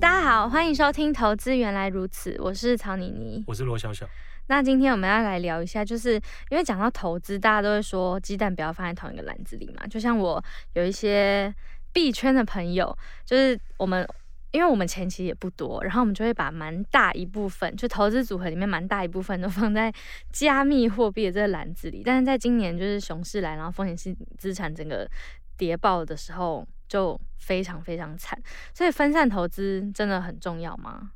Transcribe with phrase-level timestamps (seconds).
[0.00, 4.08] 大家好，欢迎收听《投资原来如此》，我是曹妮妮，我是罗小小。
[4.46, 6.14] 那今天我们要来聊一下，就是
[6.48, 9.86] 因为讲到投资，大家都会说鸡蛋不要放在同一个篮子里嘛。
[9.86, 11.54] 就像我有一些
[11.92, 14.08] 币圈的朋友，就是我们。
[14.52, 19.94] 因为我们钱其实也不多，然后我们就会把蛮大一部分，就投资组合里面蛮大一部分都放在
[20.32, 22.02] 加密货币的这个篮子里。
[22.04, 25.08] 但是在今年就是熊市来，然后风险性资产整个
[25.56, 28.38] 跌爆的时候，就非常非常惨。
[28.74, 31.12] 所以分散投资真的很重要吗？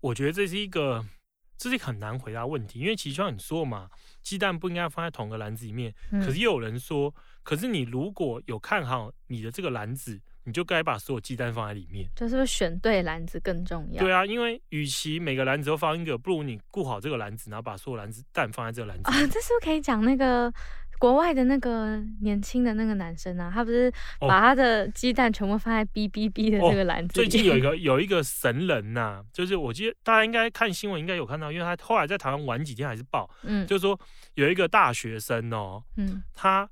[0.00, 1.02] 我觉得这是一个，
[1.56, 3.88] 这是很难回答问题，因为其实像你说嘛，
[4.22, 5.94] 鸡蛋不应该放在同个篮子里面。
[6.10, 10.20] 可是又有人说，可是你如果有看好你的这个篮子。
[10.48, 14.00] 你就该把所有鸡蛋放在里面，就是不是选对篮子更重要？
[14.00, 19.10] 对啊，因为与其每个篮子都放一个，不如你顾好这个篮子，然后把所有篮子蛋放在这个篮子。
[19.10, 20.48] 啊，这是不是可以讲那个
[20.98, 23.50] 国外的那个年轻的那个男生啊？
[23.52, 27.28] 他不是把他的鸡蛋全部放在 B B B 的这个篮子里？
[27.28, 33.98] 最近有一个有一个神人呐、啊，就是我记得大家应该看新闻应该有看到，因为他后来在台湾玩几天还是爆，嗯，就是说
[34.34, 36.68] 有一个大学生哦，嗯，他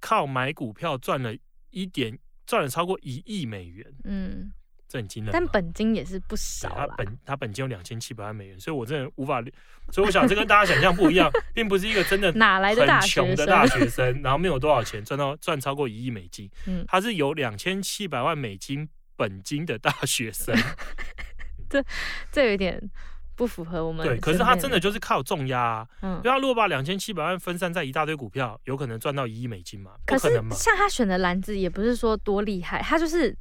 [0.00, 1.34] 靠买股票赚了
[1.70, 2.18] 一点。
[2.48, 4.50] 赚了超过一亿美元，嗯，
[4.88, 5.32] 这很惊人。
[5.32, 6.68] 但本金也是不少。
[6.70, 9.42] 他本他本金有两千七百万美元，所以我真的无法。
[9.90, 16.50] 所以我想，这跟大家想象不一样，并不是一个真的 哪来的大穷的大学生，然后没有多少钱赚到赚超过一亿美金。
[16.66, 20.54] 嗯，他是有两千七百万美金本金的大学生。
[21.70, 21.84] 这
[22.32, 22.90] 这有点。
[23.38, 25.88] 不符合我们对，可是他真的就是靠重压啊。
[26.02, 29.92] 嗯，因为他如果把两千七百万分散在一大堆股票，有可能赚到一亿美金嘛？
[30.04, 30.56] 不可能嘛？
[30.56, 33.32] 像他选的篮子也不是说多厉害，他就是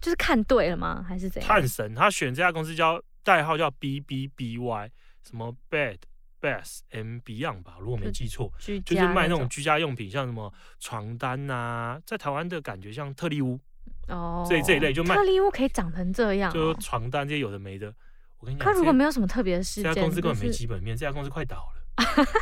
[0.00, 1.04] 就是看对了吗？
[1.06, 1.48] 还是怎样？
[1.48, 4.90] 探神，他选这家公司叫代号叫 B B B Y，
[5.22, 5.98] 什么 Bed
[6.40, 7.76] Bath and Beyond 吧？
[7.78, 13.60] 如果没记错，就，就是卖那种居家用品，像什么床单啊，在台湾的感觉像特力屋
[14.08, 15.14] 哦，这这一类就卖。
[15.14, 17.94] 特力屋可以长成这样，哦，就床单这些有的没的。
[18.38, 21.79] 我跟你讲，他如果没有什么特别的事件，这家公司根本没基本面，这家公司快倒了，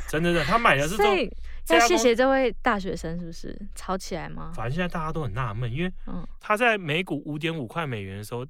[0.09, 0.45] 真的，真的。
[0.45, 1.31] 他买的是这种，
[1.69, 4.53] 要谢谢这位大学生，是不是吵起来吗？
[4.55, 5.93] 反正现在大家都很纳闷，因为
[6.41, 8.47] 他在每股五点五块美元的时候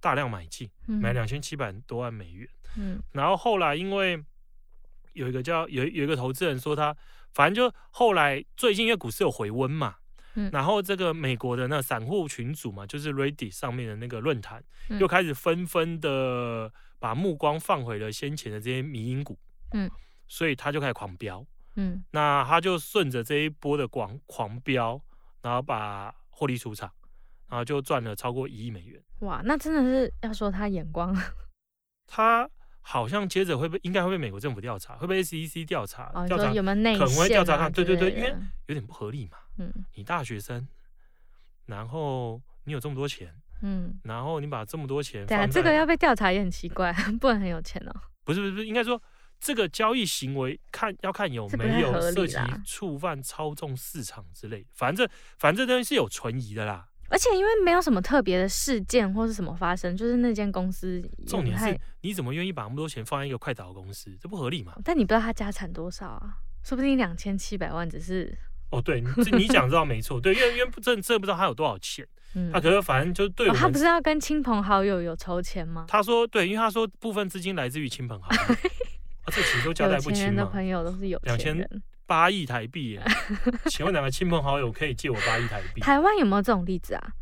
[0.00, 4.22] 大量买进，买两千七百多万美元，嗯，然后后来因为
[5.12, 6.96] 有一个叫有有一个投资人说他，
[7.32, 9.96] 反正就后来最近因为股市有回温嘛。
[10.52, 19.36] 然后这个美国的那散户群组嘛，就是 Reddit 上面的那个论坛，嗯、又开始纷纷的把目光放回了先前的这些迷因股，
[19.72, 19.90] 嗯，
[20.28, 21.44] 所以他就开始狂飙，
[21.76, 25.00] 嗯，那他就顺着这一波的狂狂飙，
[25.42, 26.92] 然后把获利出场，
[27.48, 29.02] 然后就赚了超过一亿美元。
[29.20, 31.16] 哇，那真的是要说他眼光，
[32.06, 32.48] 他
[32.80, 38.34] 好像接着会被应该会被美国政府调查，会被 SEC 调查，哦、调查有没有内线、啊、可能会调查他，对对对，因为
[38.66, 39.38] 有点不合理嘛。
[39.58, 40.68] 嗯，你大学生，
[41.66, 47.92] 然后你有这么多钱，嗯，然后你把这么多钱，对啊，这个要被调查也很奇怪，不能很有钱哦。
[48.24, 49.02] 不是不是不是，应该说
[49.40, 56.86] 这个交易行为看要看有没有涉及触犯操纵市场之类，反正反正这东西是有存疑的啦。
[57.10, 64.74] 而且因为没有什么特别的事件或是什么发生，就是那间公司，重点是你怎么愿意把那么多钱放在一个快倒的公司，这不合理嘛？
[64.84, 66.34] 但你不知道他家产多少啊？
[66.62, 68.36] 说不定两千七百万只是。
[68.70, 75.86] 哦，对，你你讲知道没错，对，因为因为真真不知道他有多少钱， 嗯，他可是反正就对、哦，他不是要跟亲朋好友有筹钱吗？
[75.88, 78.54] 他说对，因为他说部分资金来自于亲朋好友，
[79.28, 80.16] 啊，这其实都交代不清嘛。
[80.16, 81.68] 有钱人的朋友都是有两千
[82.06, 83.02] 八亿台币耶，
[83.70, 85.80] 请问哪个亲朋好友可以借我八亿台币？
[85.80, 87.12] 台湾有没有这种例子啊？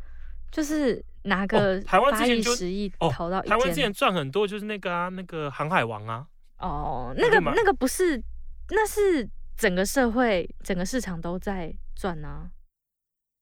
[0.50, 6.26] 就是拿个台湾之前就十亿投到、哦，台湾之前赚很多，就是那个啊，那个航海王啊，
[6.58, 8.22] 哦，那个那个不是，
[8.70, 9.28] 那是。
[9.58, 12.50] 整个社会、整个市场都在赚啊。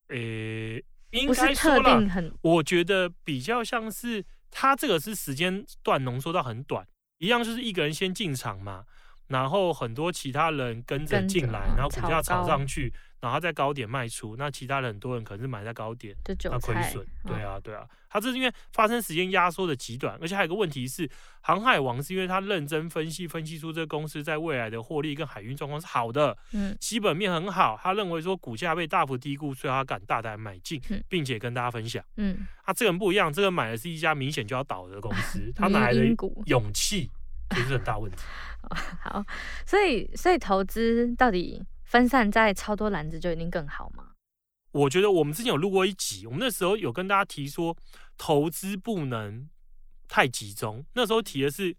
[0.06, 6.87] 呃、欸，应该说不是特定很，我觉得比较像是他这个是时间段浓缩到很短，
[7.24, 8.84] 一样就是一个人先进场嘛，
[9.28, 17.06] 然后很多其他人跟着进来，然后股价炒上去，然后在高点卖出，那其他人很多人可能是买在高点，那亏损。
[17.26, 21.08] 对啊，对啊，它这是因为发生时间压缩的极短，而且还有一个问题是，
[21.40, 30.78] 航海王是因为他认真分析，分析出这个公司在未来的获利跟海运状况是好的，嗯，基本面很好，他认为说股价被大幅低估，所以他敢大胆买进，
[31.08, 36.04] 并且跟大家分享，嗯，他这个人不一样，这个买的是一家明显就要倒的公司，他哪来的
[36.44, 37.10] 勇气？
[37.50, 38.18] 这是很大问题。
[39.02, 39.25] 好，
[39.66, 44.08] 所以所以投资到底分散在超多篮子就一定更好吗？
[44.72, 47.76] 我觉得我们之前有录过一集，我们那时候有跟大家提说，
[48.19, 49.49] 投资不能
[50.08, 50.84] 太集中。
[50.94, 51.76] 那时候提的是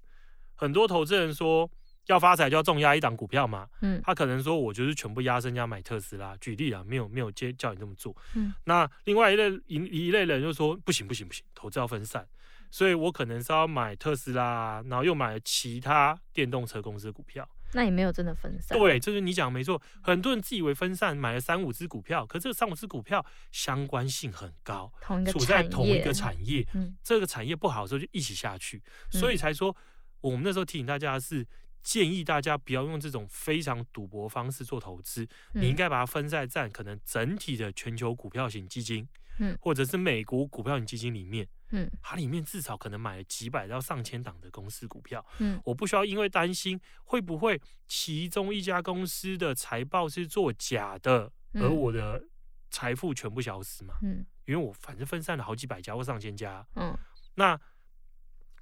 [0.55, 1.69] 很多投资人说
[2.07, 9.75] 要发财就要重压一档股票嘛，嗯，他可能说我就是全部压身家买特斯拉，举例啊，没有没有接叫你这么做，嗯，那另外一类一
[10.07, 12.25] 一类人就说不行不行不行，投资要分散。
[12.75, 18.77] 所以我可能是要买特斯拉，然后又买了其他电动车公司的股票，那也没有真的分散。
[18.77, 19.81] 对，这就是你讲没错。
[20.03, 29.73] 很多人自以为分散，买了三五只股票，可是这三五只股票相关性很高，同一个处在同一个产业，嗯，这个产业不好的时候就一起下去，所以才说
[30.19, 31.47] 我们那时候提醒大家是
[31.81, 39.07] 建议大家不要用这种非常赌博方式做投资，你应该把它分散在可能整体的全球股票型基金，
[39.39, 41.47] 嗯，或者是美国股票型基金里面。
[41.71, 45.25] 嗯，它里面至少可能买了几百到上千档的公司股票。
[45.39, 52.23] 嗯，我不需要因为担心会不会其中一家公司的财报是作假的，而我的
[52.69, 53.95] 财富全部消失嘛。
[54.03, 56.65] 嗯，因为我反正分散了好几百家或上千家。
[56.75, 56.97] 嗯，
[57.35, 57.59] 那。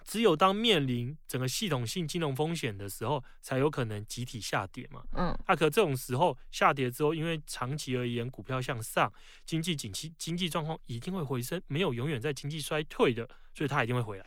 [0.06, 5.04] 只有当面临整个系统性金融风险的时候，才有可能集体下跌嘛。
[5.14, 9.12] 嗯，那、啊、可这种时候下跌之后，因为长期而言股票向上，
[9.46, 14.26] 经济景气、经济状况一定会回升，没有永远在经济衰退的，所以它一定会回来。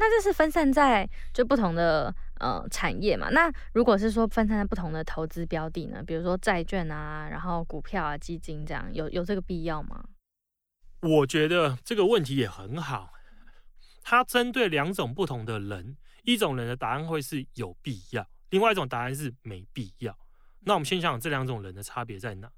[0.00, 3.30] 那这是分散在就不同的呃产业嘛？
[3.30, 6.02] 那如果是说分散在不同的投资标的呢？
[6.06, 10.04] 比如说债券啊，然后股票啊、基金这样，有有这个必要吗？
[11.00, 13.12] 我觉得这个问题也很好。
[14.10, 20.18] 它针对两种不同的人，一种人的答案会是有必要，另外一种答案是没必要。
[20.60, 22.50] 那我们先想想这两种人的差别在哪？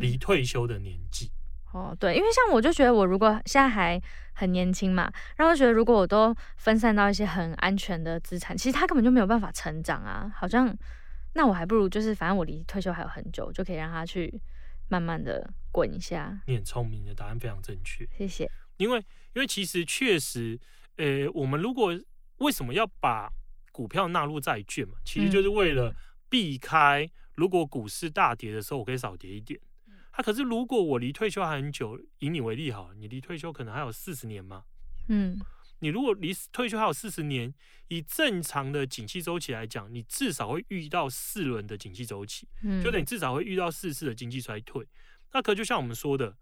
[0.00, 1.30] 离退休的年纪。
[1.74, 1.90] 嗯。
[1.90, 4.00] 哦，对，因为像我就觉得我如果现在还
[4.32, 10.32] 很年轻嘛，然后觉得如果我都分散到一些很安全的资产，其实他根本就没有办法成长啊。
[10.34, 10.74] 好像
[11.34, 14.40] 那我还不如就是反正我离退休还有很久，就可以让他去
[14.88, 16.40] 慢慢的滚一下。
[16.46, 18.50] 你很聪明，你的答案非常正确，谢谢。
[18.78, 18.98] 因为
[19.34, 20.58] 因为其实确实。
[20.96, 21.98] 呃，我们如果
[22.38, 23.30] 为什么要把
[23.72, 24.94] 股票纳入债券嘛？
[25.04, 25.94] 其实就是为了
[26.28, 29.60] 避开，如果股市大跌的时候，我可以少跌一点。
[30.12, 34.64] 它、啊、可是如果我离退休还很久，以你为例哈，你离退休可能还有四十年吗？
[35.08, 35.40] 嗯，
[35.80, 37.52] 你如果离退休还有四十年，
[37.88, 44.86] 以正常的景气周期来讲，你至少会遇到四轮的景气周期，嗯，就等于至少会遇到四次的经济衰退。
[45.32, 46.36] 那可就像我们说的。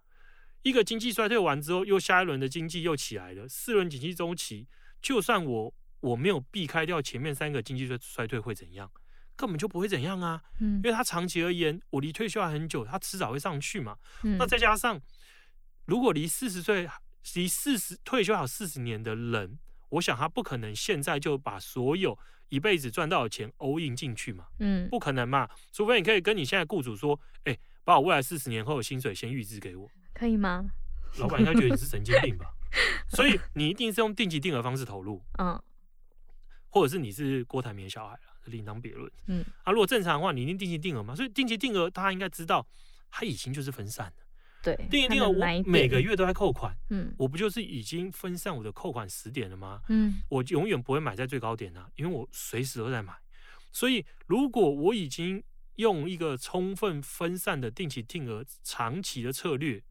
[0.62, 3.48] 一个经济衰退完之后，又下一轮的经济又起来了。
[3.48, 4.68] 四轮经济周期，
[5.00, 8.90] 就算我我没有避开掉前面三个经济衰衰退会怎样？
[9.34, 10.42] 根本就不会怎样啊。
[10.60, 13.96] 嗯，因为它长期而言，我离退休还很久，它迟早会上去嘛。
[14.22, 15.00] 嗯，那再加上，
[15.86, 16.88] 如果离四十岁、
[17.34, 19.58] 离四十退休还有四十年的人，
[19.88, 22.16] 我想他不可能现在就把所有
[22.50, 24.46] 一辈子赚到的钱 all in 进去嘛。
[24.60, 25.48] 嗯，不可能嘛。
[25.72, 29.90] 除非你可以跟你现在雇主说，哎，把我未来四十年后的薪水先预支给我。
[30.12, 30.70] 可以吗？
[31.18, 32.46] 老板应该觉得你是神经病吧？
[33.10, 35.62] 所以你一定是用定期定额方式投入，嗯，
[36.70, 39.12] 或者是你是郭台铭的小孩了，另当别论。
[39.26, 41.14] 嗯，啊，如果正常的话，你一定定期定额嘛？
[41.14, 42.66] 所以定期定额，大家应该知道，
[43.10, 44.12] 它已经就是分散了。
[44.62, 49.82] 对，定期定额，我每个月都在扣款，嗯，我不就是已经分散我的扣款时点了吗？
[49.88, 53.12] 嗯，我永远不会买在最高点啊，因为我随时都在买。
[53.70, 55.44] 所以如果我已经
[55.74, 59.82] 用一个充分分散的定期定额长期的策略。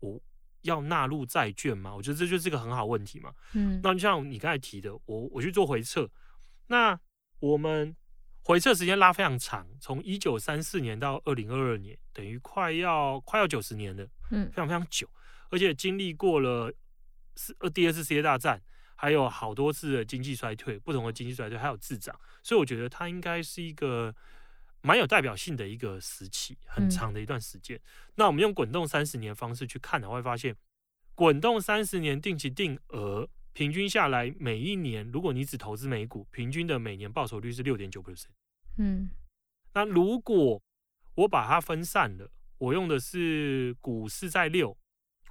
[0.00, 0.20] 我
[0.62, 1.94] 要纳入债券吗？
[1.94, 3.32] 我觉得这就是一个很好问题嘛。
[3.54, 6.10] 嗯，那就像你刚才提的，我我去做回测，
[6.66, 6.98] 那
[7.38, 7.96] 我们
[8.42, 15.08] 回测时间拉非常长，从一九三四年到二零二二年，等于快要快要九十年了，嗯，非常非常久，
[15.50, 16.72] 而且经历过了
[17.72, 18.60] 第二次世界大战，
[18.96, 24.14] 还有好多次的经济衰退，不同的经济衰退还有滞涨，所以我觉得它应该是一个。
[24.82, 27.76] 蛮有代表性的一个时期，很长的一段时间。
[27.76, 27.82] 嗯、
[28.14, 30.56] 那我们用滚动三十年的方式去看的话，会发现
[31.14, 38.28] 滚动三十年定期定额平均下来，每一年如果你只投资美股，平均的每年报酬率是六点九 percent。
[38.78, 39.10] 嗯，
[39.74, 40.62] 那如果
[41.14, 44.76] 我把它分散了，我用的是股市在六，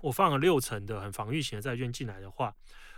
[0.01, 2.55] 我放了六成的很防御型的债券进来的话，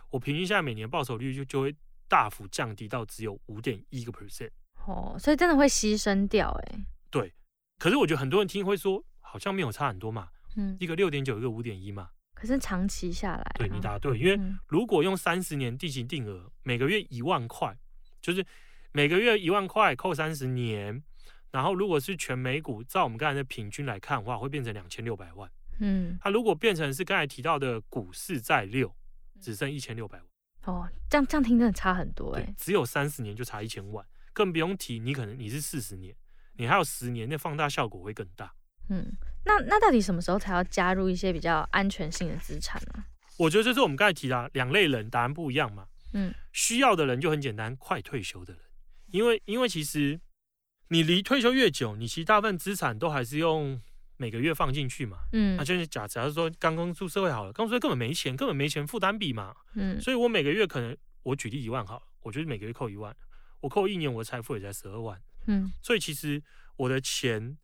[0.10, 1.74] 我平均下来每年报酬率就就会
[2.10, 4.50] 大幅降低到只有五点一个 percent。
[4.86, 6.86] 哦，所以真的会牺牲掉哎、欸。
[7.10, 7.34] 对，
[7.78, 10.30] 可是我觉得很多人听会说，好像没有差很多嘛。
[10.56, 12.10] 嗯，一个六点九，一个五点一嘛。
[12.34, 17.78] 可是长期下来、啊，对你答对，因为如果用三十年定期定额，每个月一万块，
[18.20, 18.44] 就是
[18.92, 21.04] 每个月一万块扣三十年，
[21.52, 25.50] 然后如果是全美股，照我们刚才的平均来看的话，会变成两千六百万。
[25.80, 28.94] 嗯，它如果变成是刚才提到的股市债六，
[29.40, 30.28] 只剩一千六百万。
[30.66, 36.16] 哦，这样这样听真的差很多哎、欸，只有三十年就差一千万，更不用提你可能你是四十年，
[36.54, 38.54] 你还有十年，那放大效果会更大。
[38.90, 39.12] 嗯，
[39.46, 43.04] 那那到底什么时候才要加入一些比较安全性的资产呢？
[43.38, 45.88] 我觉得这是我们刚才提的两类人，答案不一样嘛。
[46.14, 48.62] 嗯，需要的人就很简单，快退休的人，
[49.12, 50.20] 因为因为其实
[50.90, 53.82] 你离退休越久，你其实大部分资产都还是用
[54.18, 55.20] 每个月放进去嘛。
[55.32, 59.56] 嗯，那就是假假如说刚刚出社会好了，刚出社会根本没钱，根本没钱负担比嘛。
[59.76, 63.16] 嗯，所以我每个月可能我举例一万好了，我觉得每个月扣一万，
[63.62, 65.22] 我扣一年，我的财富也才十二万。
[65.48, 66.44] 嗯，所以其实
[66.76, 67.58] 我的钱。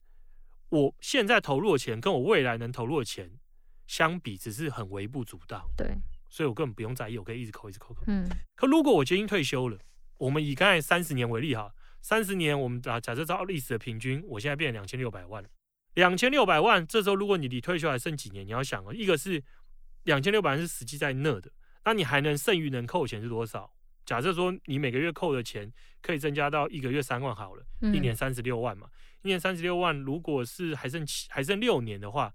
[0.70, 3.32] 我现在投入的钱跟我未来能投入的钱
[3.88, 5.66] 相比，只是很微不足道。
[5.78, 5.96] 对，
[6.30, 8.04] 所以我根本不用在意，我可以一直扣，一直扣扣。
[8.08, 8.28] 嗯。
[8.54, 9.80] 可如果我决定退休了，
[10.18, 15.42] 我们以刚才三十年为例哈，三十年我们假假设照历史的平均，我现在变成两千六百万，
[15.94, 19.42] 两千六百万，这时候如果你离退休还剩几年，你要想哦，一个是
[20.04, 21.50] 两千六百万是实际在那的，
[21.86, 23.74] 那你还能剩余能扣的钱是多少？
[24.08, 25.72] 假设说你每个月扣的钱
[26.02, 28.88] 可以增加到一个月三万好了，嗯、一年三十六万嘛。
[29.24, 32.34] 一年三十六万，如果是还剩七还剩六年的话，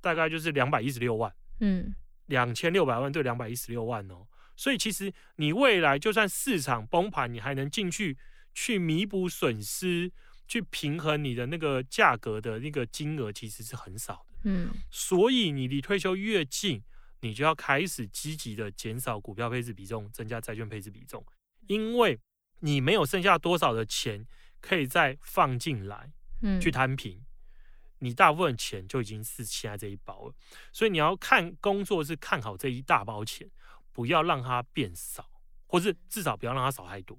[0.00, 1.32] 大概就是两百一十六万。
[1.60, 1.94] 嗯，
[2.26, 4.26] 两千六百万对两百一十六万哦。
[4.56, 8.18] 所以其实你未来就算市场崩盘，你还能进去
[8.52, 10.10] 去弥补损失，
[10.48, 14.38] 去平衡你的那个价格的那个金额，其实是很少的。
[14.44, 16.82] 嗯，所以你离退休越近，
[17.24, 21.24] 你就要开始积极的减少股票配置比重，增加债券配置比重，
[21.68, 22.20] 因为
[22.60, 24.26] 你没有剩下多少的钱
[24.60, 26.12] 可以再放进来。
[26.42, 27.24] 嗯，去摊平，
[28.00, 30.34] 你大部分钱就已经是现在这一包了，
[30.70, 33.48] 所以你要看工作是看好这一大包钱，
[33.90, 35.26] 不要让它变少，
[35.66, 37.18] 或是至少不要让它少太多。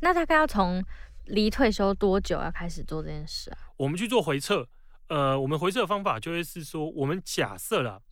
[0.00, 0.84] 那大概要从
[1.24, 3.58] 离退休多久要开始做这件事啊？
[3.78, 4.68] 我们去做回测，
[5.06, 8.02] 呃，我们回测的方法就会是说，我们假设了，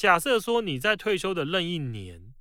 [0.00, 2.32] 假设说你在退休的任一年，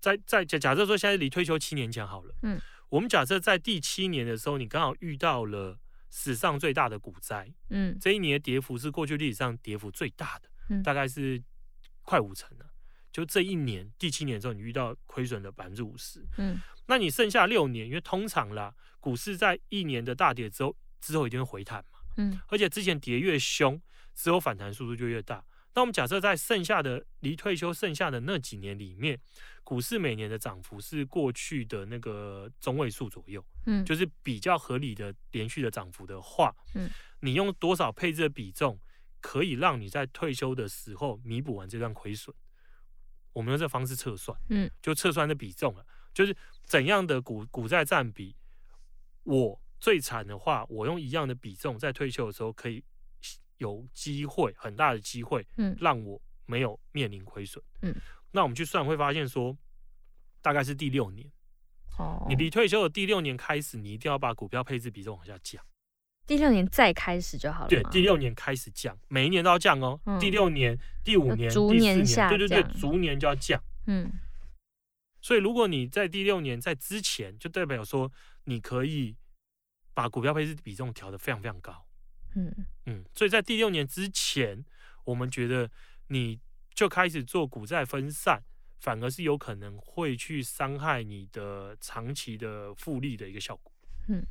[0.00, 5.78] 在在假假设说现在离退休七年前好了，嗯，我们假设在第七年的时候，你刚好遇到了。
[6.14, 11.42] 史上最大的股灾，嗯，这一年的跌幅是过去历史上跌幅最大的，嗯，大概是
[12.02, 12.66] 快五成了。
[13.10, 23.80] 就这一年第七年的时候，你遇到亏损的百分之五十，嗯，那你剩下六年，因为通常啦，股市在一年的大跌之后，之后一定会回弹嘛，嗯，而且之前跌越凶，
[24.14, 25.42] 之后反弹速度就越大。
[25.74, 29.18] 那我们假设在剩下的离退休剩下的那几年里面，
[29.64, 38.78] 股市每年的涨幅是过去的那个中位数左右，嗯，就是比较合理的连续的涨幅的话，嗯，你用多少配置的比重
[39.20, 42.36] 可以让你在退休的时候弥补完这段亏损？
[43.32, 48.36] 我们用这方式测算，嗯，就测算的比重了，就是怎样的股股债占比，
[49.22, 52.84] 我最惨的话，我用一样的比重在退休的时候可以。
[53.62, 57.94] 有机会，很大的机会，嗯，让我没有面临亏损，嗯，
[58.32, 59.56] 那我们去算会发现说，
[60.42, 61.30] 大概是第六年，
[61.96, 65.64] 哦，你离退休的第六年开始，你一定要把股票配置比重往下降，
[66.26, 74.10] 第六年再开始就好了，对，第六年开始降，每一年都要降哦，嗯、第六年、第五年、逐年下降，对对对，逐年就要降，嗯，
[75.20, 78.10] 所以如果你在第六年在之前，就代表说
[78.44, 79.14] 你可以
[79.94, 81.86] 把股票配置比重调得非常非常高。
[82.34, 82.54] 嗯
[82.86, 84.64] 嗯，所以在第六年之前，
[85.04, 85.70] 我们觉得
[86.08, 86.40] 你
[86.74, 88.42] 就开始做股债分散，
[88.80, 93.72] 反而是有可能会去伤害你的长期的复利的一个效果。
[94.08, 94.24] 嗯，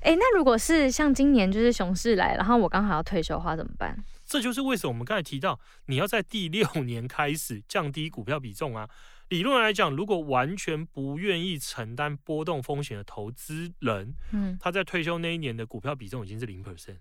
[0.00, 4.02] 哎、欸，那如果是像今年就是熊市来，然后我刚好要退休的话怎么办？
[4.24, 8.88] 这就是为什么我们刚才提到你要在第六 年开始降低股票比重啊。
[9.28, 16.98] 理论来讲，如果完全不愿意承担波动风险的投资人，嗯，他在退休那一年的股票比重已经是零 percent。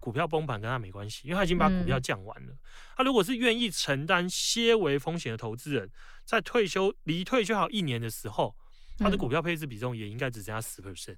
[0.00, 2.54] 股票崩盘跟他没关系，因为他已经把股票降完了。
[2.96, 5.90] 他如果是愿意承担些微风险的投资人，
[6.24, 8.54] 在退休离退休还有一年的时候，
[8.98, 11.16] 他的股票配置比重也应该只剩下十 percent。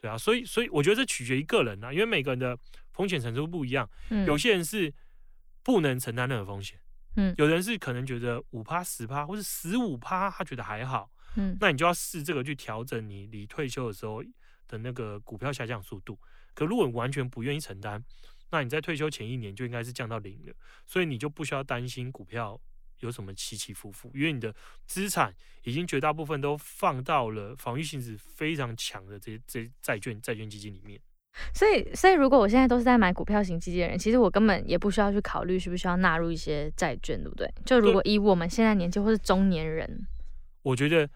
[0.00, 2.58] 对啊，所以所以我觉得这取决于个人啊，因为每个人的
[2.92, 3.88] 风险程度不一样。
[4.26, 4.92] 有些人是
[5.62, 6.78] 不能承担任何风险，
[7.16, 14.24] 嗯，有人是可能觉得五趴十趴或是十五趴，他觉得还好，嗯，那你就要试这个去调整你离退休的时候
[14.66, 16.18] 的那个股票下降速度。
[16.54, 18.02] 可如果你完全不愿意承担，
[18.50, 20.52] 那你在退休前一年就应该是降到零了，
[20.86, 22.60] 所以你就不需要担心股票
[22.98, 24.54] 有什么起起伏伏，因为你的
[24.86, 31.00] 资产已经绝大部分都放到了防御性质非常强的这些这些债券债券基金里面。
[31.54, 37.48] 所以，所以如果我现在都是在买股票型基金的人，其实我根本也不需要去考虑需不需要纳入一些债券，对不对？
[37.64, 40.06] 就如果以我们现在年纪或是中年人，
[40.62, 41.08] 我觉得。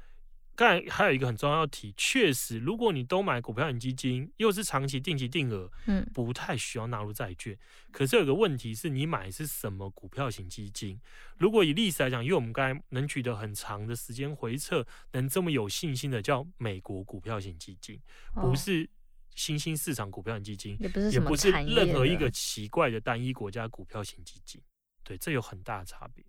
[0.57, 7.59] 刚才还有一个很重要的题，确实，如果你都买股票型基金，又是长期定期定额，嗯，不太需要纳入债券。
[7.91, 11.01] 可是有个问题是你买的是什么股票型基金？
[11.37, 18.01] 如果以历史来讲，因为我们刚才能取得很长的时间回撤，能这么有信心的叫美国股票型基金，
[18.35, 18.89] 不是
[19.35, 24.63] 新兴市场股票型基金，也不是也不是任何一个奇怪的单一国家股票型基金，
[25.03, 26.25] 对，这有很大的差别。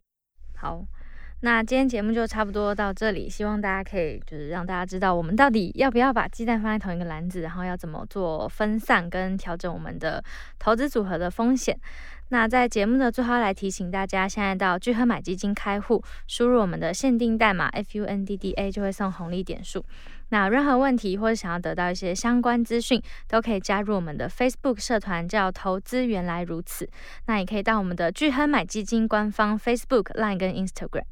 [0.55, 0.83] 好。
[1.41, 10.23] 那今天节目就差不多到这里，希望大家可以就是让大家知道我们到底要不要把鸡蛋放在同一个篮子，然后要怎么做分散跟调整我们的
[10.57, 11.77] 投资组合的风险。
[12.29, 19.85] 那在节目的最后来提醒大家，现在到聚亨买基金开户，输入我们的限定代码 FUNDDA 就会送红利点数。
[20.29, 26.89] 那任何问题或者想要得到一些相关资讯，都可以加入我们的 Facebook 社团，叫“投资原来如此”。
[27.27, 31.03] 那也可以到我们的聚亨买基金官方 Facebook、Line 跟 Instagram。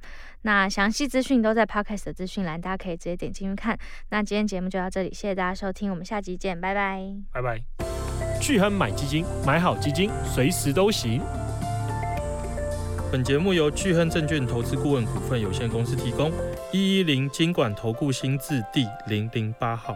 [0.41, 3.77] 那详细资讯都在 Podcast 的资讯栏，大家可以直接点进去看。
[4.09, 7.92] 那今天节目就到这里，谢谢大家收听，我们下集见，拜拜，拜拜。
[8.43, 11.21] 巨亨买基金，买好基金，随时都行。
[13.09, 16.29] 本节目由巨亨证券投资顾问股份有限公司提供。
[16.73, 19.95] 一一零金管投顾新字第零零八号。